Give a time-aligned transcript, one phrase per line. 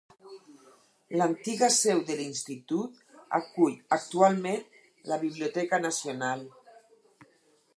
[1.19, 3.03] L'antiga seu de l'institut
[3.39, 4.65] acull actualment
[5.11, 6.43] la Biblioteca Nacional.